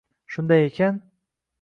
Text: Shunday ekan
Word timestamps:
Shunday 0.27 0.63
ekan 0.69 0.99